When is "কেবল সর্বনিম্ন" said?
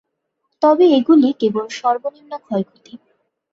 1.41-2.31